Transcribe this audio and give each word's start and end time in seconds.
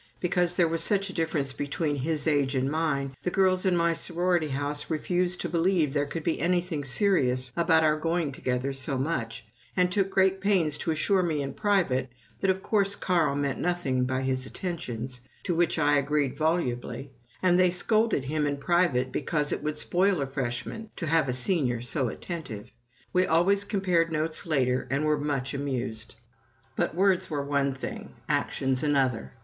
Because 0.19 0.55
there 0.55 0.67
was 0.67 0.81
such 0.83 1.11
a 1.11 1.13
difference 1.13 1.53
between 1.53 1.97
his 1.97 2.25
age 2.25 2.55
and 2.55 2.71
mine, 2.71 3.13
the 3.21 3.29
girls 3.29 3.67
in 3.67 3.77
my 3.77 3.93
sorority 3.93 4.47
house 4.47 4.89
refused 4.89 5.41
to 5.41 5.47
believe 5.47 5.93
there 5.93 6.07
could 6.07 6.23
be 6.23 6.39
anything 6.39 6.83
serious 6.83 7.51
about 7.55 7.83
our 7.83 7.97
going 7.99 8.31
together 8.31 8.73
so 8.73 8.97
much, 8.97 9.45
and 9.77 9.91
took 9.91 10.09
great 10.09 10.41
pains 10.41 10.75
to 10.79 10.89
assure 10.89 11.21
me 11.21 11.43
in 11.43 11.53
private 11.53 12.09
that 12.39 12.49
of 12.49 12.63
course 12.63 12.95
Carl 12.95 13.35
meant 13.35 13.59
nothing 13.59 14.05
by 14.05 14.23
his 14.23 14.43
attentions, 14.47 15.21
to 15.43 15.53
which 15.53 15.77
I 15.77 15.99
agreed 15.99 16.35
volubly, 16.35 17.11
and 17.43 17.59
they 17.59 17.69
scolded 17.69 18.23
him 18.23 18.47
in 18.47 18.57
private 18.57 19.11
because 19.11 19.51
it 19.51 19.61
would 19.61 19.77
spoil 19.77 20.19
a 20.19 20.25
Freshman 20.25 20.89
to 20.95 21.05
have 21.05 21.29
a 21.29 21.33
Senior 21.33 21.79
so 21.79 22.07
attentive. 22.07 22.71
We 23.13 23.27
always 23.27 23.63
compared 23.63 24.11
notes 24.11 24.47
later, 24.47 24.87
and 24.89 25.05
were 25.05 25.19
much 25.19 25.53
amused. 25.53 26.15
But 26.75 26.95
words 26.95 27.29
were 27.29 27.45
one 27.45 27.75
thing, 27.75 28.15
actions 28.27 28.81
another. 28.81 29.33